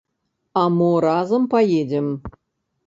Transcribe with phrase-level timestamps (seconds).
[0.61, 2.07] А мо разам паедзем?